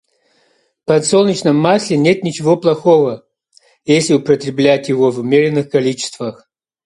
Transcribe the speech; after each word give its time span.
В 0.81 0.85
подсолнечном 0.85 1.55
масле 1.55 1.95
нет 1.95 2.23
ничего 2.23 2.57
плохого, 2.57 3.23
если 3.85 4.15
употреблять 4.15 4.89
его 4.89 5.11
в 5.11 5.19
умеренных 5.19 5.69
количествах. 5.69 6.49